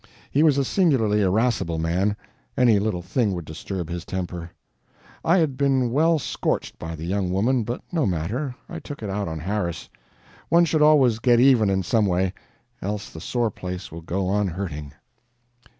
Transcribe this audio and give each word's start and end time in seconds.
He 0.31 0.41
was 0.41 0.57
a 0.57 0.65
singularly 0.65 1.21
irascible 1.21 1.77
man; 1.77 2.17
any 2.57 2.79
little 2.79 3.03
thing 3.03 3.33
would 3.35 3.45
disturb 3.45 3.87
his 3.87 4.03
temper. 4.03 4.49
I 5.23 5.37
had 5.37 5.57
been 5.57 5.91
well 5.91 6.17
scorched 6.17 6.79
by 6.79 6.95
the 6.95 7.05
young 7.05 7.31
woman, 7.31 7.63
but 7.63 7.81
no 7.91 8.07
matter, 8.07 8.55
I 8.67 8.79
took 8.79 9.03
it 9.03 9.11
out 9.11 9.27
on 9.27 9.37
Harris. 9.37 9.89
One 10.49 10.65
should 10.65 10.81
always 10.81 11.19
"get 11.19 11.39
even" 11.39 11.69
in 11.69 11.83
some 11.83 12.07
way, 12.07 12.33
else 12.81 13.11
the 13.11 13.21
sore 13.21 13.51
place 13.51 13.91
will 13.91 14.01
go 14.01 14.25
on 14.25 14.47
hurting. 14.47 14.93